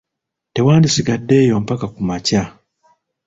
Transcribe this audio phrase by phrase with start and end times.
[0.53, 2.43] Tewandisigadde eyo mpaka ku makya!